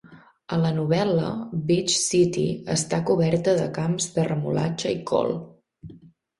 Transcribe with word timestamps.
A 0.55 0.57
la 0.61 0.69
novel·la, 0.77 1.27
Beach 1.67 1.93
City 2.05 2.47
està 2.77 3.03
coberta 3.11 3.55
de 3.61 3.69
camps 3.79 4.11
de 4.19 4.29
remolatxa 4.33 4.99
i 4.99 5.01
col. 5.15 5.41